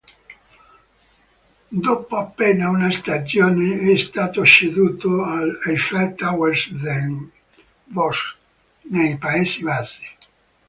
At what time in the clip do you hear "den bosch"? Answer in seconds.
6.71-8.35